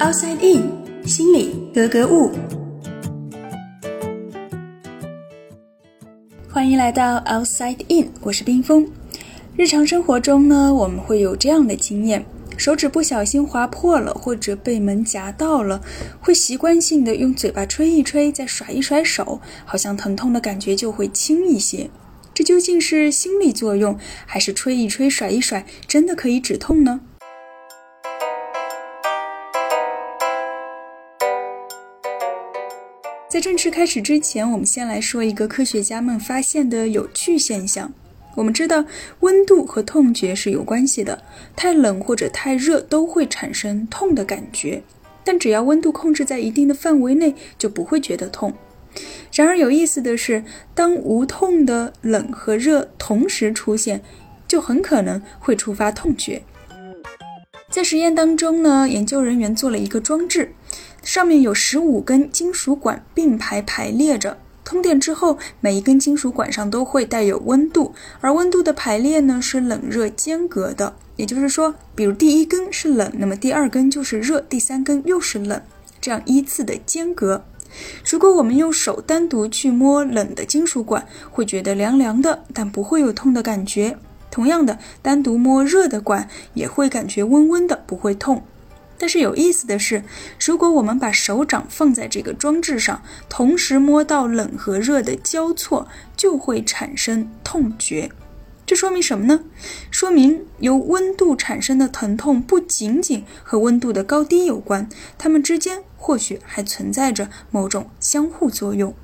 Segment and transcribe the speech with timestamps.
[0.00, 2.30] Outside In，心里格格物。
[6.48, 8.90] 欢迎来到 Outside In，我是冰峰。
[9.58, 12.24] 日常生活中呢，我们会有这样的经验：
[12.56, 15.82] 手指不小心划破了，或者被门夹到了，
[16.18, 21.90] 会习惯性的用嘴巴吹一吹，再甩一甩手，好像疼痛的感觉就会轻一些。
[22.32, 27.00] 这究竟是心理作用，还是吹一吹、甩一甩真的可以止痛呢？
[33.30, 37.92] 在正式开始之前，我们先来说一个科学家们发现的有趣现象。
[38.34, 38.84] 我们知道
[39.20, 41.22] 温度和痛觉是有关系的，
[41.54, 44.82] 太冷或者太热都会产生痛的感觉，
[45.22, 48.52] 但只要温度控制在一定的范围内，就不会觉得痛。
[49.32, 50.42] 然而有意思的是，
[50.74, 54.02] 当无痛的冷和热同时出现，
[54.48, 56.42] 就很可能会触发痛觉。
[57.70, 60.52] 在实验当中呢，研究人员做了一个装置。
[61.02, 70.94] 上面有十五根金属管并排排列着，通电之后，每一根金属管上都会带有温度，而温度的排列呢是冷热间隔的。
[71.16, 75.60] 也就是说，比如第一根是冷，那么第二根就是热，第三根又是冷，
[76.00, 77.44] 这样依次的间隔。
[78.08, 83.96] 如果我们用手单独去摸冷的金属管，会觉得凉凉的，但不会有痛的感觉。
[84.30, 88.42] 同样的，单独摸热的管也会感觉温温的，不会痛。
[89.00, 90.04] 但是有意思的是，
[90.44, 98.10] 如果我们把手掌放在这个装置上，同时摸到冷和热的交错，就会产生痛觉。
[98.66, 99.40] 这说明什么呢？
[99.90, 108.94] 说明由温度产生的疼痛不仅仅和温度的高低有关，它们之间或许还存在着某种相互作用。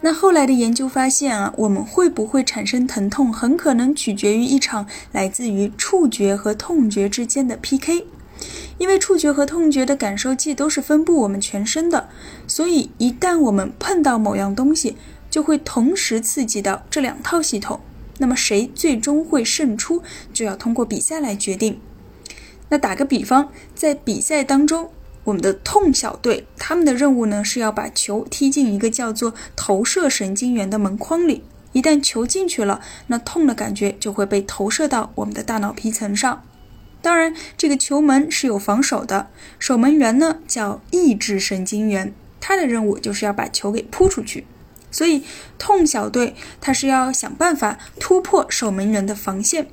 [0.00, 8.06] 那后来的研究发现啊，我们会不会产生疼痛，很可能取决于一场来自于触觉和痛觉之间的 PK。
[8.78, 12.08] 因为触觉和痛觉的感受器都是分布我们全身的，
[12.46, 14.96] 所以一旦我们碰到某样东西，
[15.28, 17.80] 就会同时刺激到这两套系统。
[18.18, 20.02] 那么谁最终会胜出，
[20.32, 21.80] 就要通过比赛来决定。
[22.68, 24.90] 那打个比方，在比赛当中。
[25.28, 31.44] 我们的痛小队，他们的任务呢是要把球踢进一个叫做投射神经元的门框里。
[31.72, 36.42] 一旦球进去了，那痛的感觉就会被投射到我们的大脑皮层上。
[37.02, 39.28] 当然，这个球门是有防守的，
[39.58, 44.46] 守门员呢叫抑制神经元，他的任务就是要把球给扑出去。
[44.90, 45.22] 所以，
[45.58, 49.68] 痛小队他是要想办法突破守门员的防线，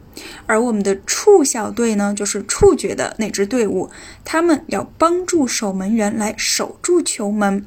[0.46, 3.90] 而我们的触小队呢，就是触觉的那支队伍，
[4.24, 7.66] 他们要帮助守门员来守住球门。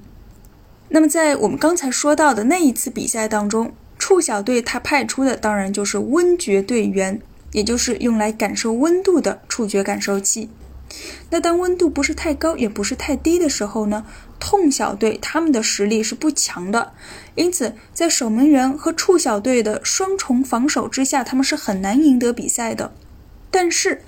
[0.90, 7.20] 那么，在我们刚才说到的那一次比赛当中，触小队他派出的当然就是温觉队员，
[7.52, 10.48] 也就是用来感受温度的触觉感受器。
[11.30, 14.06] 那当温度不是太高，也不是太低的时候呢？
[14.40, 16.92] 痛小队他们的实力是不强的，
[17.34, 22.92] 因此在守门员和触小队的双重防守之下，他们是很难赢得比赛的。
[23.50, 24.02] 但是，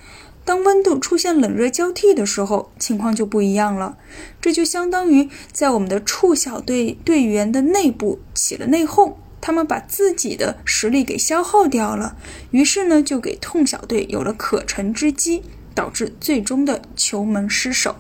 [0.44, 3.96] 当温度出现冷热交替的时候，情况就不一样了。
[4.40, 12.16] 这就相当于在我们的触小队队员的内部起了内讧，他们把自己的实力给消耗掉了，
[12.50, 15.42] 于是呢，就给痛小队有了可乘之机，
[15.74, 17.96] 导致最终的球门失守。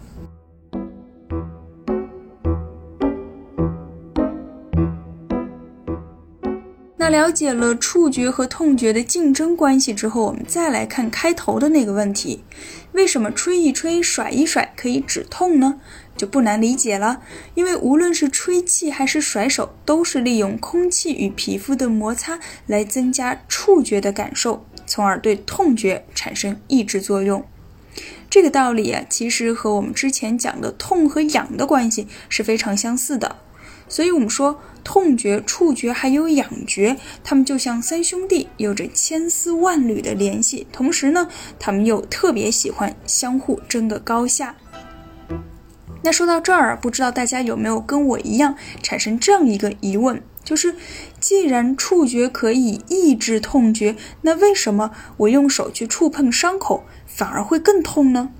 [7.00, 12.44] 那了解了触觉和痛觉的竞争关系之后，我们再来看开头的那个问题：
[12.92, 15.80] 为什么吹一吹、甩一甩可以止痛呢？
[16.14, 17.22] 就不难理解了，
[17.54, 27.42] 因为无论是吹气还是甩手，都是利用空气与皮肤的摩擦来增加触觉的感受，从而对痛觉产生抑制作用。
[28.28, 33.36] 这个道理啊，其实和我们之前讲的痛和痒的关系是非常相似的。
[33.90, 40.66] 所以，我们说痛觉、触觉还有痒觉，它们就像三兄弟，有着千丝万缕的联系。
[40.72, 41.28] 同时呢，
[41.58, 44.54] 他们又特别喜欢相互争个高下。
[46.02, 50.76] 那说到这儿，不知道大家有没有跟我一样产生这样一个疑问：就是，
[51.18, 58.30] 既然触觉可以抑制痛觉，那为什么我用手去触碰伤口反而会更痛呢？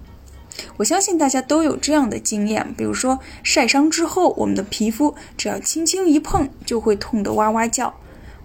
[0.76, 7.94] 我相信大家都有这样的经验，比如说晒伤之后，我们的皮肤只要轻轻一碰，就会痛得哇哇叫。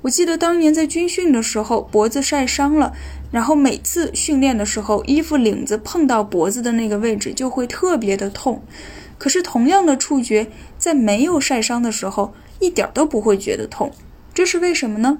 [0.04, 2.94] 我记得当年在军训的时候，脖子晒伤了，
[3.32, 8.62] 然后每次训练的时候，衣服领子碰到脖子的那个位置就会特别的痛。
[9.18, 10.48] 可是同样的触觉，
[10.78, 13.92] 在没有晒伤的时候，一点都不会觉得痛，
[14.34, 15.18] 这是为什么呢？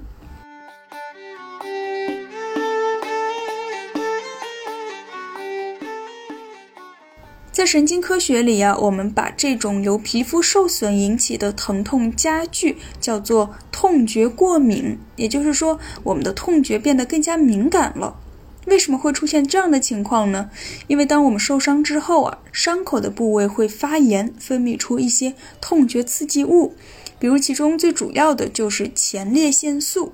[7.56, 18.20] 在神经科学里啊，我们把这种由皮肤受损引起的疼痛加剧叫做痛觉过敏，也就是说，我们的痛觉变得更加敏感了。
[18.66, 20.50] 为什么会出现这样的情况呢？
[20.86, 26.74] 因为当我们受伤之后啊，伤口的部位会发炎，分泌出一些痛觉刺激物，
[27.18, 30.12] 比如其中最主要的就是前列腺素。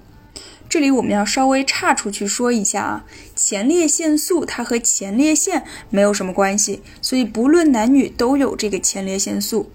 [0.72, 3.04] 这里我们要稍微岔出去说一下啊，
[3.36, 9.70] 前列腺素它和前列腺没有什么关系，所以不论男女都有这个前列腺素。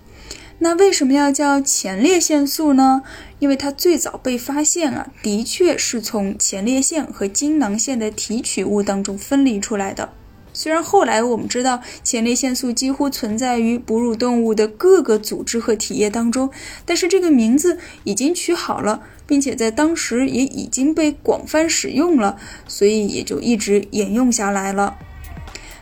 [0.58, 3.04] 那为什么要叫前列腺素呢？
[3.38, 10.14] 因为它最早被发现啊，的确是从前列腺和精囊腺的提取物当中分离出来的。
[10.58, 16.50] 虽然后来我们知道前列腺素几乎存在于哺乳动物的各个组织和体液当中，
[16.84, 24.98] 但是这个名字已经取好了，并且在当时也已经被广泛使用了，所以也就一直沿用下来了。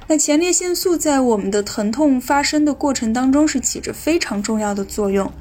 [0.08, 5.32] 那前列腺素在我们的疼痛发生的过程当中是起着非常重要的作用。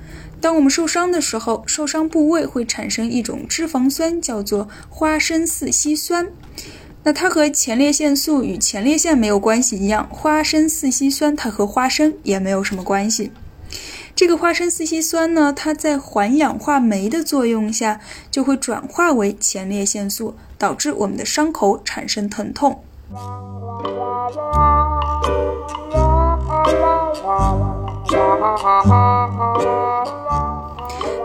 [0.41, 6.29] 当我们受伤的时候，受伤部位会产生一种脂肪酸，叫做花生四烯酸。
[7.07, 13.31] 那它和前列腺素与前列腺没有关系一样，花生四烯酸它和花生也没有什么关系。
[14.17, 22.83] 这个花生四烯酸呢，它在环氧化酶的作用下就会转化为前列腺素，导致我们的伤口产生疼痛。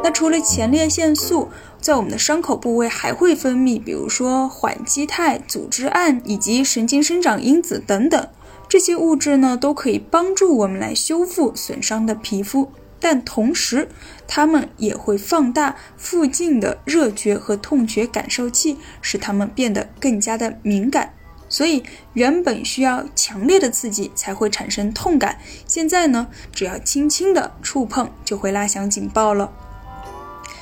[0.01, 1.49] 那除了前列腺素，
[1.81, 8.27] 在我们的伤口部位还会分泌，比如说缓激肽、组织胺以及神经生长因子等等。
[8.67, 13.87] 这些物质呢，都可以帮助我们来修复损伤的皮肤，但同时，
[14.27, 21.13] 它们也会放大附近的热觉和痛觉感受器，使它们变得更加的敏感。
[21.47, 21.83] 所以，
[22.13, 29.51] 原本需要强烈的刺激才会产生痛感，现在呢，只要轻轻的触碰就会拉响警报了。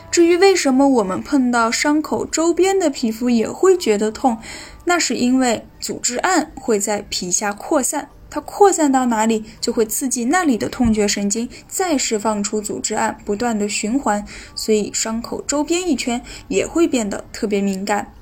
[0.09, 4.37] 至于为什么我们碰到伤口周边的皮肤也会觉得痛，
[4.85, 14.25] 那是因为组织胺会在皮下扩散，它扩散到哪里就会刺激那里的痛觉神经，再释放出组织胺，不断的循环，
[14.55, 18.13] 所以伤口周边一圈也会变得特别敏感。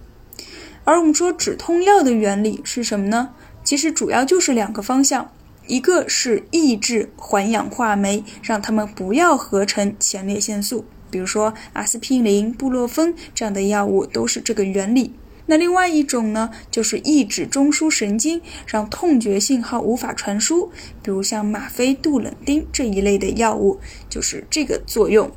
[0.84, 3.30] 而我们说止痛药的原理是什么呢？
[3.64, 5.32] 其实主要就是两个方向，
[5.66, 10.86] 一个是抑制环氧化酶，让它们不要合成前列腺素，
[11.16, 15.14] 比如说阿司匹林、布洛芬这样的药物都是这个原理。
[15.46, 20.70] 那另外一种呢，就是抑制中枢神经，让痛觉信号无法传输，
[21.02, 23.80] 比如像吗啡、杜冷丁这一类的药物，
[24.10, 25.32] 就是这个作用。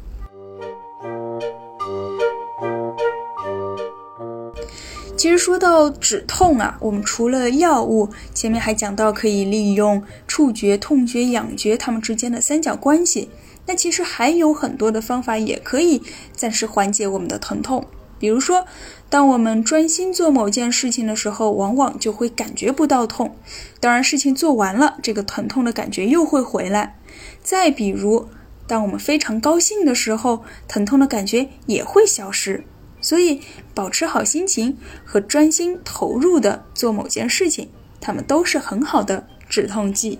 [5.18, 13.28] 其实说到止痛啊，我们除了药物，前面还讲到可以利用触觉、痛觉、痒觉它们之间的三角关系。
[13.66, 16.00] 那其实还有很多的方法也可以
[16.36, 17.84] 暂时缓解我们的疼痛。
[18.20, 18.64] 比如说，
[19.10, 23.34] 当我们专心做某件事情的时候，往往就会感觉不到痛。
[23.80, 26.96] 当然，事情做完了，这个疼痛的感觉又会回来。
[27.42, 28.28] 再比如，
[28.68, 32.62] 当我们非常高兴的时候，疼痛的感觉也会消失。
[33.00, 33.40] 所以，
[33.74, 40.18] 保持好心情和专心投入的做某件事情，它们都是很好的止痛剂。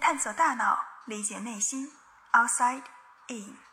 [0.00, 1.88] 探索大脑，理解内心
[2.32, 2.82] ，Outside
[3.28, 3.65] In。